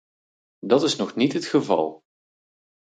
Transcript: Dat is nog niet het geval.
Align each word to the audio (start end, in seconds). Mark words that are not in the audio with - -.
Dat 0.59 0.83
is 0.83 0.95
nog 0.95 1.15
niet 1.15 1.33
het 1.33 1.45
geval. 1.45 2.03